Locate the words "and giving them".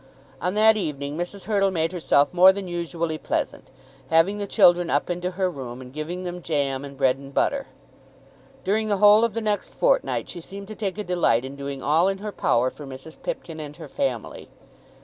5.79-6.41